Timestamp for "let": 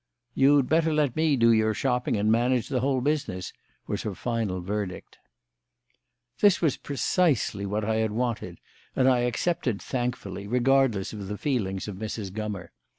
0.91-1.15